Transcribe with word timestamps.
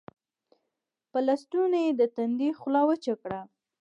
پۀ 1.11 1.19
لستوڼي 1.27 1.81
يې 1.87 1.91
د 1.99 2.01
تندي 2.15 2.49
خوله 2.59 2.81
وچه 2.89 3.13
کړه 3.21 3.41